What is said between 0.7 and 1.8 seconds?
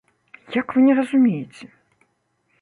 вы не разумееце?!